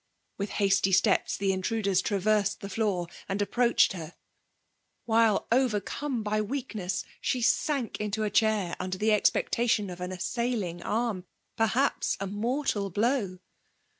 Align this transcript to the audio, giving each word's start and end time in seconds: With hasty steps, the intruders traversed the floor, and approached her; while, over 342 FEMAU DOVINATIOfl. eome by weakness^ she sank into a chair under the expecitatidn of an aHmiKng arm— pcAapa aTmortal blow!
With 0.39 0.49
hasty 0.57 0.91
steps, 0.91 1.37
the 1.37 1.51
intruders 1.51 2.01
traversed 2.01 2.61
the 2.61 2.69
floor, 2.71 3.07
and 3.29 3.39
approached 3.39 3.93
her; 3.93 4.15
while, 5.05 5.45
over 5.51 5.79
342 5.79 5.85
FEMAU 5.85 6.09
DOVINATIOfl. 6.09 6.17
eome 6.17 6.23
by 6.23 6.41
weakness^ 6.87 7.03
she 7.21 7.41
sank 7.43 8.01
into 8.01 8.23
a 8.23 8.31
chair 8.31 8.75
under 8.79 8.97
the 8.97 9.09
expecitatidn 9.09 9.93
of 9.93 10.01
an 10.01 10.09
aHmiKng 10.09 10.81
arm— 10.83 11.25
pcAapa 11.59 12.17
aTmortal 12.17 12.91
blow! 12.91 13.37